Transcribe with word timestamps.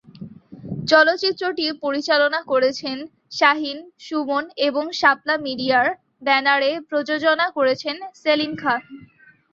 চলচ্চিত্রটি 0.87 1.65
পরিচালনা 1.83 2.39
করেছেন 2.51 2.97
শাহীন 3.31 3.77
সুমন 3.99 4.43
এবং 4.67 4.83
শাপলা 4.99 5.35
মিডিয়ার 5.45 5.87
ব্যানারে 6.25 6.71
প্রযোজনা 6.89 7.47
করেছেন 7.57 7.95
সেলিম 8.21 8.51
খান। 8.61 8.81